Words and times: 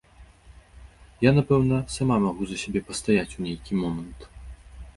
Я, 1.27 1.33
напэўна, 1.39 1.77
сама 1.97 2.17
магу 2.25 2.43
за 2.53 2.57
сябе 2.63 2.81
пастаяць 2.89 3.29
у 3.37 3.49
нейкі 3.49 3.71
момант. 3.83 4.19